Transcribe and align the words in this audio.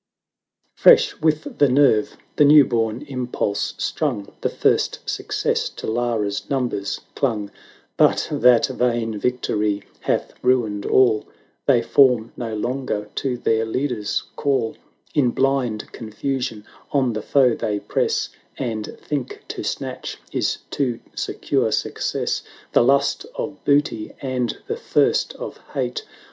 XI. 0.77 0.81
Fresh 0.81 1.21
with 1.21 1.59
the 1.59 1.69
nerve 1.69 2.17
the 2.37 2.43
new 2.43 2.65
born 2.65 3.03
im 3.03 3.27
pulse 3.27 3.75
strung, 3.77 4.33
The 4.41 4.49
first 4.49 4.97
success 5.07 5.69
to 5.69 5.85
Lara's 5.85 6.49
numbers 6.49 7.01
clung: 7.13 7.49
4o6 7.99 7.99
LARA 7.99 8.09
[Canto 8.09 8.11
ii. 8.11 8.39
But 8.41 8.41
that 8.41 8.65
vain 8.77 9.17
victory 9.19 9.83
hath 9.99 10.33
ruined 10.41 10.87
all; 10.87 11.27
They 11.67 11.83
form 11.83 12.31
no 12.35 12.55
longer 12.55 13.09
to 13.13 13.37
their 13.37 13.63
leader's 13.63 14.23
call: 14.35 14.71
930 15.15 15.19
In 15.19 15.29
blind 15.29 15.91
confusion 15.91 16.65
on 16.91 17.13
the 17.13 17.21
foe 17.21 17.53
they 17.53 17.79
press, 17.79 18.29
And 18.57 18.97
think 18.99 19.43
to 19.49 19.63
snatch 19.63 20.17
is 20.31 20.57
to 20.71 20.99
secure 21.13 21.71
success. 21.71 22.41
The 22.71 22.81
lust 22.81 23.27
of 23.35 23.63
booty, 23.63 24.13
and 24.19 24.57
the 24.65 24.77
thirst 24.77 25.35
of 25.35 25.59
hate. 25.75 26.03